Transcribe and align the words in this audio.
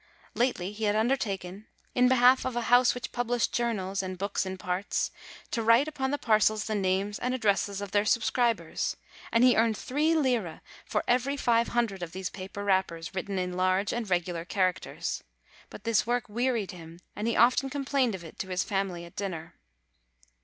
Lately, 0.33 0.71
he 0.71 0.85
had 0.85 0.95
undertaken, 0.95 1.67
in 1.93 2.07
behalf 2.09 2.43
of 2.43 2.55
a 2.55 2.61
house 2.73 2.95
which 2.95 3.11
published 3.11 3.53
journals 3.53 4.01
and 4.01 4.17
books 4.17 4.47
in 4.47 4.57
parts, 4.57 5.11
to 5.51 5.61
write 5.61 5.87
upon 5.87 6.09
the 6.09 6.17
parcels 6.17 6.65
the 6.65 6.73
names 6.73 7.19
and 7.19 7.35
ad 7.35 7.41
72 7.41 7.41
DECEMBER 7.41 7.41
dresses 7.43 7.81
of 7.81 7.91
their 7.91 8.05
subscribers, 8.05 8.97
and 9.31 9.43
he 9.43 9.55
earned 9.55 9.77
three 9.77 10.15
lire 10.15 10.61
for 10.87 11.03
every 11.07 11.37
five 11.37 11.67
hundred 11.67 12.01
of 12.01 12.13
these 12.13 12.31
paper 12.31 12.63
wrappers, 12.63 13.13
writ 13.13 13.27
ten 13.27 13.37
in 13.37 13.53
large 13.53 13.93
and 13.93 14.09
regular 14.09 14.43
characters. 14.43 15.23
But 15.69 15.83
this 15.83 16.07
work 16.07 16.27
wearied 16.27 16.71
him, 16.71 17.01
and 17.15 17.27
he 17.27 17.35
often 17.35 17.69
complained 17.69 18.15
of 18.15 18.23
it 18.23 18.39
to 18.39 18.47
his 18.49 18.63
family 18.63 19.05
at 19.05 19.15
dinner. 19.15 19.53